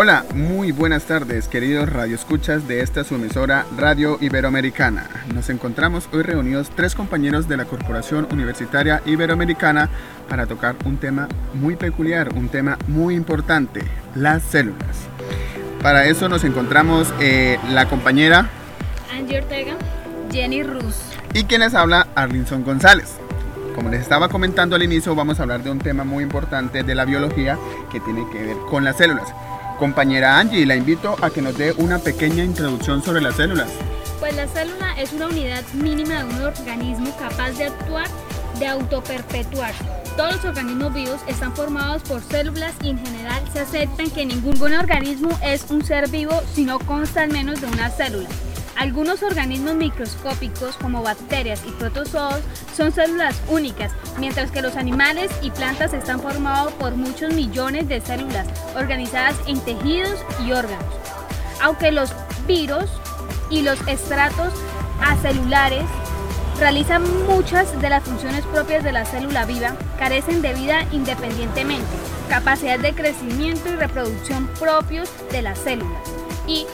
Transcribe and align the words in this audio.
Hola, 0.00 0.24
muy 0.32 0.70
buenas 0.70 1.06
tardes, 1.06 1.48
queridos 1.48 1.92
radioescuchas 1.92 2.68
de 2.68 2.82
esta 2.82 3.02
su 3.02 3.16
emisora 3.16 3.66
Radio 3.76 4.16
Iberoamericana. 4.20 5.10
Nos 5.34 5.50
encontramos 5.50 6.08
hoy 6.12 6.22
reunidos 6.22 6.70
tres 6.72 6.94
compañeros 6.94 7.48
de 7.48 7.56
la 7.56 7.64
Corporación 7.64 8.28
Universitaria 8.30 9.02
Iberoamericana 9.06 9.90
para 10.28 10.46
tocar 10.46 10.76
un 10.84 10.98
tema 10.98 11.26
muy 11.52 11.74
peculiar, 11.74 12.32
un 12.34 12.48
tema 12.48 12.78
muy 12.86 13.16
importante, 13.16 13.80
las 14.14 14.44
células. 14.44 15.08
Para 15.82 16.04
eso 16.04 16.28
nos 16.28 16.44
encontramos 16.44 17.12
eh, 17.18 17.58
la 17.72 17.88
compañera 17.88 18.48
Angie 19.12 19.38
Ortega, 19.38 19.72
Jenny 20.30 20.62
Ruz 20.62 20.94
y 21.34 21.42
quienes 21.42 21.74
habla 21.74 22.06
Arlinson 22.14 22.62
González. 22.62 23.16
Como 23.74 23.88
les 23.88 24.02
estaba 24.02 24.28
comentando 24.28 24.76
al 24.76 24.82
inicio, 24.84 25.16
vamos 25.16 25.40
a 25.40 25.42
hablar 25.42 25.64
de 25.64 25.72
un 25.72 25.80
tema 25.80 26.04
muy 26.04 26.22
importante 26.22 26.84
de 26.84 26.94
la 26.94 27.04
biología 27.04 27.58
que 27.90 27.98
tiene 27.98 28.24
que 28.30 28.38
ver 28.40 28.56
con 28.70 28.84
las 28.84 28.96
células. 28.96 29.34
Compañera 29.78 30.40
Angie, 30.40 30.66
la 30.66 30.74
invito 30.74 31.16
a 31.22 31.30
que 31.30 31.40
nos 31.40 31.56
dé 31.56 31.72
una 31.72 32.00
pequeña 32.00 32.42
introducción 32.42 33.00
sobre 33.02 33.20
las 33.20 33.36
células. 33.36 33.68
Pues 34.18 34.34
la 34.34 34.48
célula 34.48 34.92
es 34.98 35.12
una 35.12 35.28
unidad 35.28 35.62
mínima 35.72 36.24
de 36.24 36.24
un 36.24 36.42
organismo 36.42 37.16
capaz 37.16 37.52
de 37.52 37.66
actuar, 37.66 38.08
de 38.58 38.66
autoperpetuar. 38.66 39.72
Todos 40.16 40.36
los 40.36 40.44
organismos 40.46 40.92
vivos 40.92 41.20
están 41.28 41.54
formados 41.54 42.02
por 42.02 42.20
células 42.20 42.74
y 42.82 42.90
en 42.90 42.98
general 42.98 43.40
se 43.52 43.60
aceptan 43.60 44.10
que 44.10 44.26
ningún 44.26 44.74
organismo 44.74 45.38
es 45.44 45.64
un 45.70 45.84
ser 45.84 46.08
vivo 46.10 46.32
si 46.52 46.64
no 46.64 46.80
consta 46.80 47.22
al 47.22 47.30
menos 47.30 47.60
de 47.60 47.68
una 47.68 47.88
célula. 47.88 48.28
Algunos 48.78 49.24
organismos 49.24 49.74
microscópicos 49.74 50.76
como 50.76 51.02
bacterias 51.02 51.60
y 51.66 51.72
protozoos 51.72 52.38
son 52.76 52.92
células 52.92 53.34
únicas, 53.48 53.92
mientras 54.20 54.52
que 54.52 54.62
los 54.62 54.76
animales 54.76 55.32
y 55.42 55.50
plantas 55.50 55.92
están 55.92 56.20
formados 56.20 56.72
por 56.74 56.94
muchos 56.94 57.34
millones 57.34 57.88
de 57.88 58.00
células 58.00 58.46
organizadas 58.76 59.34
en 59.48 59.58
tejidos 59.62 60.24
y 60.46 60.52
órganos. 60.52 60.94
Aunque 61.60 61.90
los 61.90 62.12
virus 62.46 62.84
y 63.50 63.62
los 63.62 63.84
estratos 63.88 64.54
acelulares 65.02 65.84
realizan 66.60 67.02
muchas 67.26 67.80
de 67.80 67.90
las 67.90 68.04
funciones 68.04 68.44
propias 68.46 68.84
de 68.84 68.92
la 68.92 69.04
célula 69.04 69.44
viva, 69.44 69.74
carecen 69.98 70.40
de 70.40 70.54
vida 70.54 70.86
independientemente, 70.92 71.84
capacidad 72.28 72.78
de 72.78 72.94
crecimiento 72.94 73.70
y 73.70 73.74
reproducción 73.74 74.46
propios 74.60 75.10
de 75.32 75.42
las 75.42 75.58
células 75.58 76.00
y, 76.46 76.64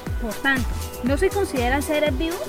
¿No 1.03 1.19
se 1.19 1.28
consideran 1.28 1.83
seres 1.83 2.17
vivos? 2.17 2.41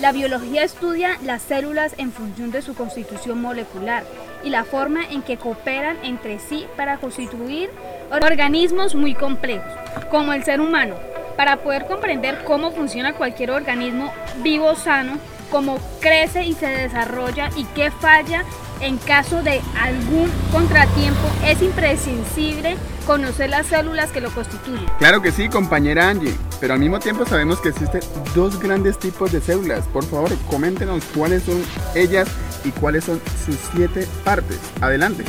La 0.00 0.12
biología 0.12 0.62
estudia 0.62 1.18
las 1.24 1.42
células 1.42 1.94
en 1.98 2.12
función 2.12 2.52
de 2.52 2.62
su 2.62 2.74
constitución 2.74 3.40
molecular 3.40 4.04
y 4.44 4.50
la 4.50 4.64
forma 4.64 5.04
en 5.04 5.22
que 5.22 5.36
cooperan 5.36 5.96
entre 6.04 6.38
sí 6.38 6.66
para 6.76 6.98
constituir 6.98 7.70
organismos 8.10 8.94
muy 8.94 9.14
complejos, 9.14 9.72
como 10.10 10.32
el 10.32 10.44
ser 10.44 10.60
humano. 10.60 10.94
Para 11.36 11.56
poder 11.56 11.86
comprender 11.86 12.44
cómo 12.44 12.70
funciona 12.70 13.14
cualquier 13.14 13.50
organismo 13.50 14.12
vivo 14.42 14.76
sano, 14.76 15.18
cómo 15.50 15.78
crece 16.00 16.44
y 16.44 16.52
se 16.52 16.66
desarrolla 16.66 17.50
y 17.56 17.64
qué 17.74 17.90
falla 17.90 18.44
en 18.80 18.98
caso 18.98 19.42
de 19.42 19.60
algún 19.80 20.30
contratiempo, 20.52 21.20
es 21.44 21.62
imprescindible 21.62 22.76
conocer 23.06 23.50
las 23.50 23.66
células 23.66 24.10
que 24.10 24.20
lo 24.20 24.30
constituyen. 24.30 24.86
Claro 24.98 25.20
que 25.20 25.30
sí, 25.30 25.48
compañera 25.48 26.08
Angie, 26.08 26.34
pero 26.60 26.74
al 26.74 26.80
mismo 26.80 26.98
tiempo 26.98 27.26
sabemos 27.26 27.60
que 27.60 27.70
existen 27.70 28.00
dos 28.34 28.58
grandes 28.58 28.98
tipos 28.98 29.32
de 29.32 29.40
células. 29.40 29.86
Por 29.86 30.04
favor, 30.04 30.30
coméntenos 30.50 31.04
cuáles 31.14 31.42
son 31.42 31.62
ellas 31.94 32.28
y 32.64 32.70
cuáles 32.70 33.04
son 33.04 33.20
sus 33.44 33.56
siete 33.72 34.06
partes. 34.24 34.58
Adelante. 34.80 35.24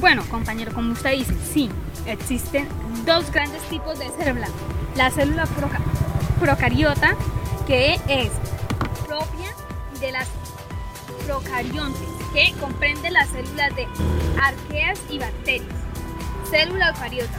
Bueno, 0.00 0.22
compañero, 0.30 0.72
como 0.72 0.92
usted 0.92 1.12
dice, 1.12 1.34
sí, 1.52 1.70
existen 2.06 2.68
dos 3.04 3.30
grandes 3.32 3.62
tipos 3.62 3.98
de 3.98 4.06
célula. 4.18 4.48
La 4.96 5.10
célula 5.10 5.46
procariota, 6.40 7.14
que 7.66 7.94
es 8.08 8.30
procariontes, 11.28 12.08
que 12.32 12.54
comprende 12.58 13.10
las 13.10 13.28
células 13.28 13.76
de 13.76 13.86
arqueas 14.40 14.98
y 15.10 15.18
bacterias 15.18 15.68
Célula 16.50 16.88
eucariota, 16.88 17.38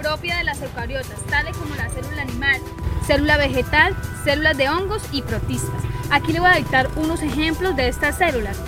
propia 0.00 0.38
de 0.38 0.44
las 0.44 0.62
eucariotas, 0.62 1.20
tales 1.28 1.54
como 1.58 1.74
la 1.74 1.90
célula 1.90 2.22
animal, 2.22 2.62
célula 3.06 3.36
vegetal, 3.36 3.94
células 4.24 4.56
de 4.56 4.70
hongos 4.70 5.02
y 5.12 5.20
protistas. 5.20 5.82
Aquí 6.10 6.32
le 6.32 6.40
voy 6.40 6.48
a 6.50 6.56
dictar 6.56 6.88
unos 6.96 7.22
ejemplos 7.22 7.76
de 7.76 7.88
estas 7.88 8.16
células. 8.16 8.58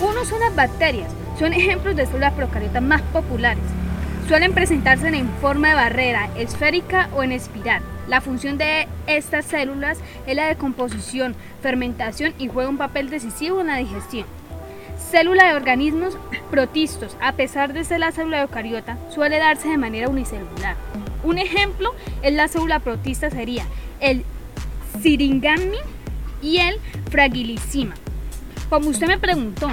Uno 0.00 0.24
son 0.24 0.38
las 0.38 0.54
bacterias, 0.54 1.12
son 1.36 1.52
ejemplos 1.52 1.96
de 1.96 2.06
células 2.06 2.34
procariotas 2.34 2.82
más 2.82 3.02
populares. 3.02 3.64
Suelen 4.28 4.54
presentarse 4.54 5.08
en 5.08 5.28
forma 5.40 5.70
de 5.70 5.74
barrera, 5.74 6.30
esférica 6.36 7.08
o 7.14 7.24
en 7.24 7.32
espiral. 7.32 7.82
La 8.08 8.20
función 8.20 8.58
de 8.58 8.88
estas 9.06 9.46
células 9.46 9.98
es 10.26 10.36
la 10.36 10.46
de 10.46 10.56
composición, 10.56 11.34
fermentación 11.62 12.34
y 12.38 12.48
juega 12.48 12.68
un 12.68 12.78
papel 12.78 13.10
decisivo 13.10 13.60
en 13.60 13.68
la 13.68 13.76
digestión. 13.76 14.26
Célula 15.10 15.48
de 15.48 15.54
organismos 15.54 16.16
protistos, 16.50 17.16
a 17.20 17.32
pesar 17.32 17.72
de 17.72 17.84
ser 17.84 18.00
la 18.00 18.12
célula 18.12 18.42
eucariota, 18.42 18.98
suele 19.10 19.38
darse 19.38 19.68
de 19.68 19.78
manera 19.78 20.08
unicelular. 20.08 20.76
Un 21.22 21.38
ejemplo 21.38 21.94
es 22.22 22.32
la 22.32 22.48
célula 22.48 22.80
protista 22.80 23.30
sería 23.30 23.64
el 24.00 24.24
Syringami 25.00 25.78
y 26.42 26.58
el 26.58 26.76
Fragilissima. 27.10 27.94
Como 28.68 28.88
usted 28.88 29.06
me 29.06 29.18
preguntó, 29.18 29.70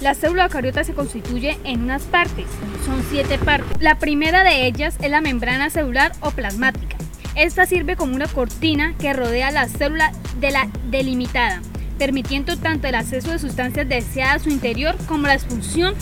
la 0.00 0.14
célula 0.14 0.44
eucariota 0.44 0.82
se 0.82 0.94
constituye 0.94 1.58
en 1.64 1.82
unas 1.82 2.02
partes, 2.04 2.46
son 2.84 3.02
siete 3.10 3.38
partes. 3.38 3.80
La 3.80 3.98
primera 3.98 4.42
de 4.44 4.66
ellas 4.66 4.96
es 5.00 5.10
la 5.10 5.20
membrana 5.20 5.70
celular 5.70 6.12
o 6.20 6.30
plasmática. 6.30 6.96
Esta 7.34 7.66
sirve 7.66 7.96
como 7.96 8.14
una 8.14 8.26
cortina 8.26 8.94
que 8.98 9.12
rodea 9.12 9.50
la 9.50 9.68
célula 9.68 10.12
de 10.40 10.50
la 10.50 10.68
delimitada 10.90 11.62
permitiendo 12.00 12.56
tanto 12.56 12.88
el 12.88 12.94
acceso 12.94 13.30
de 13.30 13.38
sustancias 13.38 13.86
deseadas 13.86 14.36
a 14.40 14.44
su 14.44 14.48
interior 14.48 14.96
como 15.06 15.26
la 15.26 15.34
expulsión 15.34 15.94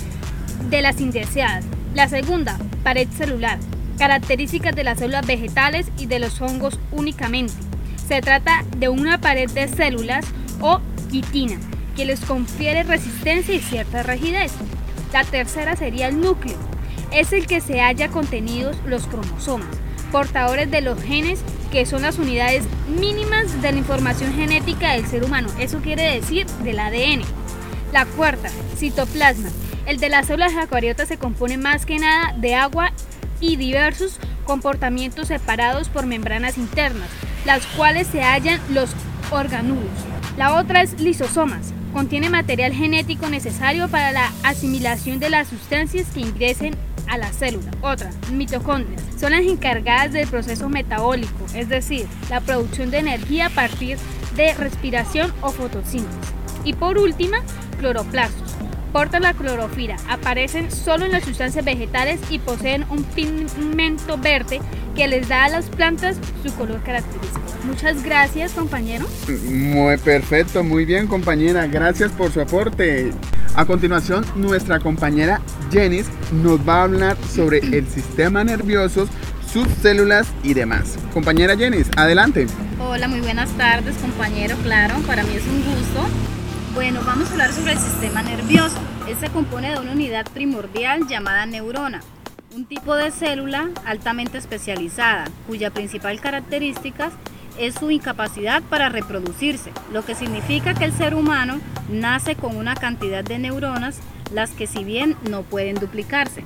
de 0.71 0.81
las 0.81 1.01
indeseadas. 1.01 1.65
La 1.93 2.09
segunda, 2.09 2.57
pared 2.85 3.09
celular, 3.09 3.59
características 3.99 4.77
de 4.77 4.85
las 4.85 5.01
células 5.01 5.27
vegetales 5.27 5.91
y 5.99 6.07
de 6.07 6.21
los 6.21 6.41
hongos 6.41 6.79
únicamente. 6.93 7.53
Se 8.07 8.21
trata 8.21 8.65
de 8.77 8.89
una 8.89 9.21
pared 9.21 9.51
de 9.51 9.67
células 9.67 10.25
o 10.61 10.81
quitina 11.11 11.59
que 11.97 12.05
les 12.05 12.21
confiere 12.21 12.85
resistencia 12.85 13.57
y 13.57 13.59
cierta 13.59 14.05
rigidez. 14.05 14.53
La 15.13 15.25
tercera 15.25 15.75
sería 15.75 16.07
el 16.07 16.21
núcleo. 16.21 16.59
Es 17.11 17.33
el 17.33 17.49
que 17.49 17.61
se 17.61 17.81
halla 17.81 18.07
contenidos 18.07 18.77
los 18.87 19.09
cromosomas, 19.09 19.77
portadores 20.11 20.71
de 20.71 20.81
los 20.81 21.01
genes 21.03 21.41
que 21.71 21.87
son 21.87 22.03
las 22.03 22.19
unidades 22.19 22.65
mínimas 22.99 23.61
de 23.61 23.73
la 23.73 23.79
información 23.79 24.33
genética 24.33 24.93
del 24.93 25.07
ser 25.07 25.25
humano. 25.25 25.49
Eso 25.59 25.79
quiere 25.79 26.03
decir 26.03 26.47
del 26.65 26.79
ADN. 26.79 27.23
La 27.93 28.07
cuarta, 28.07 28.51
citoplasma. 28.77 29.49
El 29.87 29.99
de 29.99 30.09
las 30.09 30.27
células 30.27 30.55
acuariotas 30.57 31.09
se 31.09 31.19
compone 31.19 31.57
más 31.57 31.87
que 31.87 31.99
nada 31.99 32.35
de 32.37 32.55
agua 32.55 32.93
y 33.41 33.57
diversos 33.57 34.19
comportamientos 34.45 35.29
separados 35.29 35.89
por 35.89 36.07
membranas 36.07 36.59
internas, 36.59 37.09
las 37.45 37.65
cuales 37.67 38.07
se 38.07 38.23
hallan 38.23 38.61
los 38.71 38.91
organulos. 39.31 39.91
La 40.37 40.55
otra 40.55 40.83
es 40.83 41.01
lisosomas. 41.01 41.73
Contiene 41.93 42.31
material 42.31 42.73
genético 42.73 43.29
necesario 43.29 43.89
para 43.89 44.13
la 44.13 44.31
asimilación 44.43 45.19
de 45.19 45.31
las 45.31 45.49
sustancias 45.49 46.07
que 46.13 46.21
ingresen 46.21 46.77
a 47.09 47.19
la 47.19 47.33
célula. 47.33 47.71
Otra, 47.81 48.11
mitocondrias. 48.33 49.03
Son 49.19 49.33
las 49.33 49.43
encargadas 49.43 50.13
del 50.13 50.29
proceso 50.29 50.69
metabólico, 50.69 51.47
es 51.55 51.69
decir, 51.69 52.07
la 52.31 52.41
producción 52.41 52.91
de 52.91 52.99
energía 52.99 53.47
a 53.47 53.51
partir 53.51 53.99
de 54.37 54.55
respiración 54.55 55.33
o 55.41 55.51
fotosíntesis. 55.51 56.33
Y 56.65 56.75
por 56.75 56.99
última, 56.99 57.39
cloroplastos. 57.79 58.55
Portan 58.93 59.23
la 59.23 59.35
clorofila, 59.35 59.97
aparecen 60.09 60.71
solo 60.71 61.05
en 61.05 61.13
las 61.13 61.25
sustancias 61.25 61.65
vegetales 61.65 62.21
y 62.31 62.39
poseen 62.39 62.87
un 62.89 63.05
pigmento 63.05 64.17
verde 64.17 64.61
que 64.97 65.09
les 65.09 65.29
da 65.29 65.45
a 65.45 65.49
las 65.51 65.67
plantas 65.67 66.17
su 66.43 66.55
color 66.55 66.83
característico. 66.83 67.41
Muchas 67.65 68.03
gracias, 68.03 68.53
compañero. 68.53 69.07
Muy 69.47 69.99
perfecto, 69.99 70.65
muy 70.65 70.87
bien, 70.87 71.07
compañera. 71.07 71.67
Gracias 71.67 72.11
por 72.13 72.33
su 72.33 72.41
aporte. 72.41 73.13
A 73.55 73.65
continuación, 73.65 74.25
nuestra 74.37 74.79
compañera 74.79 75.41
Jenis 75.71 76.07
nos 76.31 76.61
va 76.67 76.81
a 76.81 76.83
hablar 76.85 77.17
sobre 77.35 77.59
el 77.59 77.87
sistema 77.89 78.45
nervioso, 78.45 79.09
sus 79.53 79.67
células 79.83 80.29
y 80.43 80.55
demás. 80.55 80.97
Compañera 81.13 81.57
Jenis, 81.57 81.91
adelante. 81.97 82.47
Hola, 82.79 83.09
muy 83.09 83.21
buenas 83.21 83.51
tardes, 83.53 83.97
compañero. 83.97 84.57
Claro, 84.63 84.97
para 85.07 85.25
mí 85.25 85.35
es 85.35 85.45
un 85.47 85.65
gusto. 85.65 86.07
Bueno, 86.75 87.01
vamos 87.05 87.29
a 87.29 87.33
hablar 87.33 87.53
sobre 87.53 87.73
el 87.73 87.79
sistema 87.79 88.23
nervioso. 88.23 88.77
Este 89.09 89.27
se 89.27 89.33
compone 89.33 89.73
de 89.73 89.81
una 89.81 89.93
unidad 89.93 90.27
primordial 90.33 91.09
llamada 91.09 91.47
neurona, 91.47 92.03
un 92.55 92.67
tipo 92.67 92.95
de 92.95 93.11
célula 93.11 93.71
altamente 93.85 94.39
especializada, 94.39 95.25
cuya 95.47 95.71
principal 95.71 96.21
característica 96.21 97.11
su 97.79 97.91
incapacidad 97.91 98.63
para 98.63 98.89
reproducirse, 98.89 99.73
lo 99.93 100.05
que 100.05 100.15
significa 100.15 100.75
que 100.75 100.85
el 100.85 100.93
ser 100.93 101.15
humano 101.15 101.61
nace 101.91 102.37
con 102.37 102.57
una 102.57 102.75
cantidad 102.75 103.25
de 103.25 103.39
neuronas, 103.39 103.99
las 104.33 104.51
que 104.51 104.67
si 104.67 104.85
bien 104.85 105.17
no 105.29 105.43
pueden 105.43 105.77
duplicarse. 105.77 106.45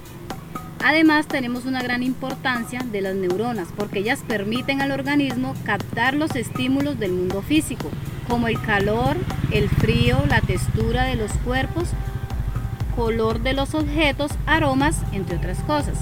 Además 0.85 1.29
tenemos 1.29 1.65
una 1.65 1.81
gran 1.81 2.03
importancia 2.03 2.81
de 2.81 3.03
las 3.03 3.15
neuronas 3.15 3.69
porque 3.77 4.01
ellas 4.01 4.21
permiten 4.27 4.83
al 4.83 4.91
organismo 4.91 5.55
captar 5.65 6.15
los 6.15 6.35
estímulos 6.35 6.99
del 6.99 7.13
mundo 7.13 7.41
físico, 7.41 7.89
como 8.29 8.49
el 8.49 8.61
calor, 8.61 9.17
el 9.53 9.69
frío, 9.69 10.25
la 10.29 10.41
textura 10.41 11.05
de 11.05 11.15
los 11.15 11.31
cuerpos, 11.45 11.89
color 12.97 13.41
de 13.41 13.53
los 13.53 13.75
objetos, 13.75 14.33
aromas, 14.47 14.97
entre 15.13 15.37
otras 15.37 15.59
cosas. 15.61 15.99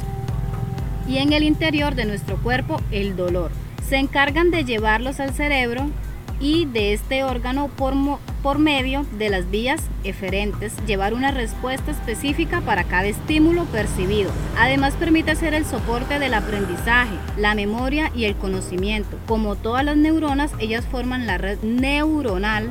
Y 1.07 1.19
en 1.19 1.33
el 1.33 1.43
interior 1.43 1.95
de 1.95 2.07
nuestro 2.07 2.37
cuerpo, 2.37 2.81
el 2.91 3.17
dolor. 3.17 3.51
Se 3.91 3.97
encargan 3.97 4.53
de 4.53 4.65
llevarlos 4.65 5.19
al 5.19 5.35
cerebro 5.35 5.91
y 6.39 6.65
de 6.67 6.93
este 6.93 7.25
órgano 7.25 7.69
por, 7.77 8.59
medio 8.61 9.05
de 9.19 9.31
las 9.31 9.51
vías 9.51 9.83
eferentes 10.05 10.73
llevar 10.87 11.13
una 11.13 11.33
respuesta 11.33 11.91
específica 11.91 12.61
para 12.61 12.85
cada 12.85 13.07
estímulo 13.07 13.65
percibido. 13.65 14.31
Además 14.57 14.95
permite 14.95 15.35
ser 15.35 15.55
el 15.55 15.67
soporte 15.67 16.21
del 16.21 16.35
aprendizaje, 16.35 17.17
la 17.37 17.57
memoria 17.57 18.13
y 18.15 18.27
el 18.27 18.37
conocimiento. 18.37 19.19
Como 19.27 19.57
todas 19.57 19.85
las 19.85 19.97
neuronas, 19.97 20.53
ellas 20.61 20.87
forman 20.87 21.27
la 21.27 21.39
red 21.39 21.59
neuronal 21.63 22.71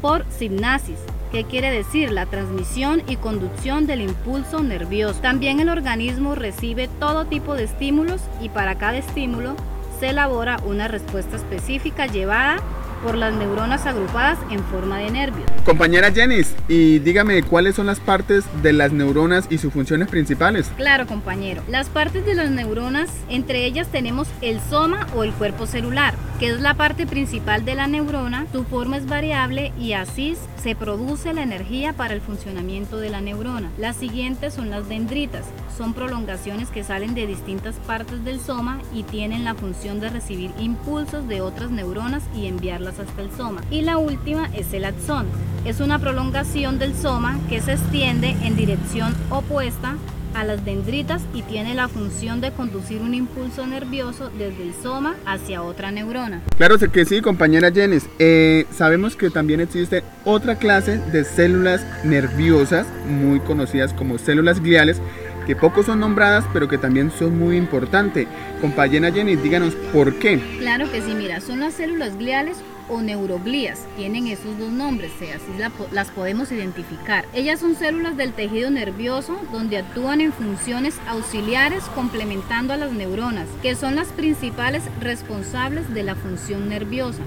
por 0.00 0.24
sinapsis, 0.30 0.98
¿Qué 1.32 1.44
quiere 1.44 1.70
decir? 1.70 2.10
La 2.10 2.26
transmisión 2.26 3.02
y 3.08 3.14
conducción 3.14 3.86
del 3.86 4.00
impulso 4.00 4.64
nervioso. 4.64 5.20
También 5.20 5.60
el 5.60 5.68
organismo 5.68 6.34
recibe 6.34 6.88
todo 6.98 7.24
tipo 7.26 7.54
de 7.54 7.64
estímulos 7.64 8.20
y 8.40 8.48
para 8.48 8.78
cada 8.78 8.98
estímulo 8.98 9.54
se 10.00 10.08
elabora 10.08 10.58
una 10.64 10.88
respuesta 10.88 11.36
específica 11.36 12.06
llevada 12.06 12.56
por 13.02 13.16
las 13.16 13.34
neuronas 13.34 13.86
agrupadas 13.86 14.38
en 14.50 14.62
forma 14.64 14.98
de 14.98 15.10
nervios. 15.10 15.50
Compañera 15.64 16.12
Jenis, 16.12 16.54
y 16.68 16.98
dígame 16.98 17.42
cuáles 17.42 17.74
son 17.74 17.86
las 17.86 18.00
partes 18.00 18.44
de 18.62 18.72
las 18.72 18.92
neuronas 18.92 19.46
y 19.50 19.58
sus 19.58 19.72
funciones 19.72 20.08
principales. 20.08 20.70
Claro, 20.76 21.06
compañero. 21.06 21.62
Las 21.68 21.88
partes 21.88 22.24
de 22.24 22.34
las 22.34 22.50
neuronas, 22.50 23.10
entre 23.28 23.64
ellas 23.64 23.88
tenemos 23.88 24.28
el 24.40 24.60
soma 24.60 25.06
o 25.14 25.24
el 25.24 25.32
cuerpo 25.32 25.66
celular, 25.66 26.14
que 26.38 26.48
es 26.48 26.60
la 26.60 26.74
parte 26.74 27.06
principal 27.06 27.64
de 27.64 27.74
la 27.74 27.86
neurona. 27.86 28.46
Su 28.52 28.64
forma 28.64 28.96
es 28.96 29.06
variable 29.06 29.72
y 29.78 29.92
así 29.92 30.36
se 30.62 30.74
produce 30.74 31.32
la 31.32 31.42
energía 31.42 31.92
para 31.92 32.14
el 32.14 32.20
funcionamiento 32.20 32.98
de 32.98 33.10
la 33.10 33.20
neurona. 33.20 33.70
Las 33.78 33.96
siguientes 33.96 34.54
son 34.54 34.70
las 34.70 34.88
dendritas. 34.88 35.46
Son 35.76 35.94
prolongaciones 35.94 36.68
que 36.68 36.84
salen 36.84 37.14
de 37.14 37.26
distintas 37.26 37.76
partes 37.86 38.22
del 38.24 38.40
soma 38.40 38.80
y 38.92 39.02
tienen 39.02 39.44
la 39.44 39.54
función 39.54 40.00
de 40.00 40.10
recibir 40.10 40.50
impulsos 40.58 41.26
de 41.28 41.40
otras 41.40 41.70
neuronas 41.70 42.22
y 42.36 42.46
enviarlas 42.46 42.89
hasta 42.98 43.22
el 43.22 43.30
soma. 43.30 43.62
Y 43.70 43.82
la 43.82 43.98
última 43.98 44.48
es 44.54 44.72
el 44.72 44.84
axón. 44.84 45.26
Es 45.64 45.80
una 45.80 45.98
prolongación 45.98 46.78
del 46.78 46.94
soma 46.94 47.38
que 47.48 47.60
se 47.60 47.72
extiende 47.72 48.36
en 48.42 48.56
dirección 48.56 49.14
opuesta 49.28 49.96
a 50.34 50.44
las 50.44 50.64
dendritas 50.64 51.22
y 51.34 51.42
tiene 51.42 51.74
la 51.74 51.88
función 51.88 52.40
de 52.40 52.52
conducir 52.52 53.00
un 53.02 53.14
impulso 53.14 53.66
nervioso 53.66 54.30
desde 54.30 54.62
el 54.62 54.74
soma 54.74 55.16
hacia 55.26 55.62
otra 55.62 55.90
neurona. 55.90 56.42
Claro 56.56 56.78
que 56.78 57.04
sí, 57.04 57.20
compañera 57.20 57.72
Jenis. 57.72 58.08
Eh, 58.18 58.66
sabemos 58.70 59.16
que 59.16 59.30
también 59.30 59.60
existe 59.60 60.02
otra 60.24 60.56
clase 60.56 60.98
de 60.98 61.24
células 61.24 61.84
nerviosas, 62.04 62.86
muy 63.06 63.40
conocidas 63.40 63.92
como 63.92 64.18
células 64.18 64.60
gliales, 64.60 65.00
que 65.46 65.56
pocos 65.56 65.86
son 65.86 66.00
nombradas, 66.00 66.44
pero 66.52 66.68
que 66.68 66.78
también 66.78 67.10
son 67.10 67.38
muy 67.38 67.56
importantes. 67.56 68.28
Compañera 68.60 69.10
Jenny, 69.10 69.36
díganos 69.36 69.74
por 69.92 70.14
qué. 70.14 70.38
Claro 70.58 70.90
que 70.90 71.02
sí, 71.02 71.14
mira, 71.14 71.40
son 71.40 71.60
las 71.60 71.74
células 71.74 72.16
gliales 72.16 72.58
o 72.90 73.00
neuroglías. 73.00 73.86
Tienen 73.96 74.26
esos 74.26 74.58
dos 74.58 74.70
nombres, 74.70 75.12
así 75.20 75.74
las 75.92 76.10
podemos 76.10 76.52
identificar. 76.52 77.24
Ellas 77.32 77.60
son 77.60 77.74
células 77.74 78.16
del 78.16 78.32
tejido 78.32 78.70
nervioso 78.70 79.40
donde 79.52 79.78
actúan 79.78 80.20
en 80.20 80.32
funciones 80.32 80.96
auxiliares 81.08 81.84
complementando 81.94 82.74
a 82.74 82.76
las 82.76 82.92
neuronas, 82.92 83.48
que 83.62 83.74
son 83.74 83.96
las 83.96 84.08
principales 84.08 84.82
responsables 85.00 85.92
de 85.94 86.02
la 86.02 86.14
función 86.14 86.68
nerviosa. 86.68 87.22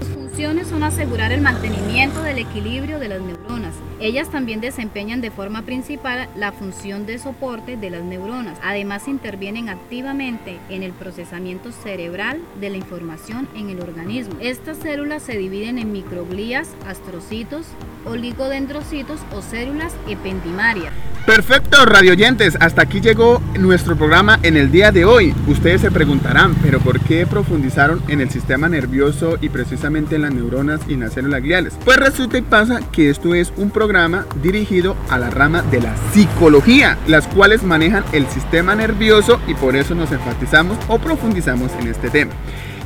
Son 0.65 0.83
asegurar 0.83 1.31
el 1.31 1.41
mantenimiento 1.41 2.23
del 2.23 2.39
equilibrio 2.39 2.97
de 2.97 3.07
las 3.07 3.21
neuronas. 3.21 3.75
Ellas 3.99 4.29
también 4.29 4.61
desempeñan 4.61 5.21
de 5.21 5.29
forma 5.29 5.61
principal 5.61 6.27
la 6.35 6.51
función 6.51 7.05
de 7.05 7.19
soporte 7.19 7.77
de 7.77 7.91
las 7.91 8.03
neuronas. 8.03 8.57
Además 8.63 9.07
intervienen 9.07 9.69
activamente 9.69 10.59
en 10.69 10.81
el 10.81 10.91
procesamiento 10.91 11.71
cerebral 11.71 12.41
de 12.59 12.71
la 12.71 12.77
información 12.77 13.47
en 13.55 13.69
el 13.69 13.81
organismo. 13.81 14.33
Estas 14.41 14.77
células 14.77 15.21
se 15.21 15.37
dividen 15.37 15.77
en 15.77 15.91
microglías, 15.91 16.69
astrocitos, 16.87 17.67
oligodendrocitos 18.05 19.19
o 19.33 19.41
células 19.41 19.93
ependimarias. 20.07 20.93
Perfecto, 21.25 21.85
radioyentes, 21.85 22.57
hasta 22.59 22.81
aquí 22.81 22.99
llegó 22.99 23.41
nuestro 23.57 23.95
programa 23.95 24.39
en 24.43 24.57
el 24.57 24.71
día 24.71 24.91
de 24.91 25.05
hoy. 25.05 25.33
Ustedes 25.47 25.79
se 25.79 25.89
preguntarán, 25.89 26.53
pero 26.55 26.81
¿por 26.81 26.99
qué 26.99 27.25
profundizaron 27.25 28.03
en 28.09 28.19
el 28.19 28.29
sistema 28.29 28.67
nervioso 28.67 29.37
y 29.39 29.47
precisamente 29.47 30.15
en 30.15 30.23
las 30.23 30.33
neuronas 30.33 30.81
y 30.85 30.97
las 30.97 31.13
células 31.13 31.41
gliales? 31.41 31.75
Pues 31.85 31.95
resulta 31.95 32.37
y 32.37 32.41
pasa 32.41 32.81
que 32.91 33.09
esto 33.09 33.35
es 33.35 33.53
un 33.55 33.69
programa 33.69 34.25
dirigido 34.41 34.97
a 35.09 35.17
la 35.17 35.29
rama 35.29 35.61
de 35.61 35.79
la 35.79 35.95
psicología, 36.11 36.97
las 37.07 37.25
cuales 37.27 37.63
manejan 37.63 38.03
el 38.11 38.27
sistema 38.27 38.75
nervioso 38.75 39.39
y 39.47 39.53
por 39.53 39.77
eso 39.77 39.95
nos 39.95 40.11
enfatizamos 40.11 40.77
o 40.89 40.99
profundizamos 40.99 41.71
en 41.79 41.87
este 41.87 42.09
tema. 42.09 42.33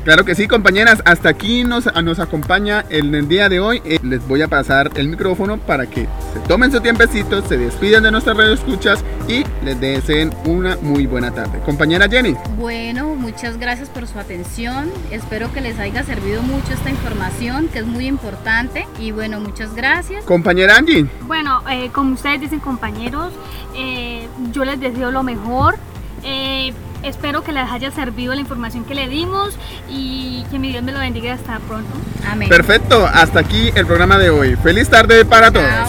Claro 0.08 0.24
que 0.24 0.36
sí, 0.36 0.48
compañeras, 0.48 1.02
hasta 1.04 1.28
aquí 1.28 1.66
nos, 1.66 1.94
nos 2.02 2.20
acompaña 2.20 2.86
el, 2.90 3.14
el 3.14 3.28
día 3.28 3.50
de 3.50 3.60
hoy. 3.60 3.82
Eh, 3.84 4.00
les 4.04 4.26
voy 4.26 4.42
a 4.42 4.48
pasar 4.48 4.90
el 4.96 5.10
micrófono 5.10 5.58
para 5.58 5.86
que 5.86 6.08
se 6.34 6.40
tomen 6.48 6.72
su 6.72 6.80
tiempecito, 6.80 7.46
se 7.46 7.58
despidan 7.58 8.04
de 8.04 8.12
nuestras 8.12 8.38
radio 8.38 8.54
escuchas 8.54 9.04
y 9.28 9.44
les 9.66 9.78
deseen 9.82 10.34
una 10.46 10.78
muy 10.78 11.08
buena 11.08 11.32
tarde. 11.32 11.60
Compañera 11.66 12.08
Jenny. 12.08 12.38
Bueno, 12.56 13.16
muchas 13.16 13.58
gracias 13.58 13.90
por 13.90 14.08
su 14.08 14.18
atención. 14.18 14.90
Espero 15.12 15.52
que 15.52 15.60
les 15.60 15.78
haya 15.78 16.02
servido 16.06 16.42
mucho 16.42 16.72
esta 16.72 16.90
información 16.90 17.68
que 17.68 17.80
es 17.80 17.86
muy 17.86 18.08
importante. 18.08 18.88
Y 19.02 19.12
bueno, 19.12 19.42
muchas 19.42 19.76
gracias. 19.76 20.24
Compañera 20.24 20.78
Angie. 20.78 21.06
Bueno, 21.24 21.62
eh, 21.70 21.90
como 21.92 22.14
ustedes 22.14 22.40
dicen 22.40 22.62
compañeros, 22.62 23.34
eh, 23.76 24.30
yo 24.54 24.64
les 24.64 24.80
deseo 24.80 25.12
lo 25.12 25.24
mejor. 25.24 25.76
Espero 27.08 27.44
que 27.44 27.52
les 27.54 27.70
haya 27.72 27.90
servido 27.92 28.36
la 28.36 28.42
información 28.42 28.84
que 28.84 28.94
le 28.94 29.08
dimos 29.08 29.58
y 29.90 30.44
que 30.52 30.60
mi 30.60 30.72
Dios 30.72 30.84
me 30.84 30.92
lo 30.92 31.00
bendiga 31.00 31.34
hasta 31.34 31.60
pronto. 31.60 31.90
Amén. 32.30 32.50
Perfecto, 32.50 33.08
hasta 33.08 33.40
aquí 33.40 33.72
el 33.76 33.86
programa 33.86 34.18
de 34.18 34.30
hoy. 34.30 34.56
Feliz 34.58 34.90
tarde 34.90 35.24
para 35.24 35.50
todos. 35.50 35.66